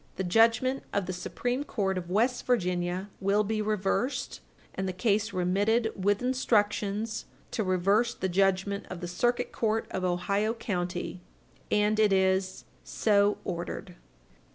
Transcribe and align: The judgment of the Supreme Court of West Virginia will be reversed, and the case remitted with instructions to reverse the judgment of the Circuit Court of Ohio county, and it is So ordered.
The 0.15 0.23
judgment 0.23 0.81
of 0.91 1.05
the 1.05 1.13
Supreme 1.13 1.63
Court 1.63 1.95
of 1.95 2.09
West 2.09 2.47
Virginia 2.47 3.11
will 3.19 3.43
be 3.43 3.61
reversed, 3.61 4.39
and 4.73 4.87
the 4.87 4.93
case 4.93 5.31
remitted 5.31 5.91
with 5.95 6.23
instructions 6.23 7.25
to 7.51 7.63
reverse 7.63 8.15
the 8.15 8.27
judgment 8.27 8.87
of 8.89 8.99
the 9.01 9.07
Circuit 9.07 9.51
Court 9.51 9.85
of 9.91 10.03
Ohio 10.03 10.55
county, 10.55 11.21
and 11.69 11.99
it 11.99 12.11
is 12.11 12.65
So 12.83 13.37
ordered. 13.45 13.95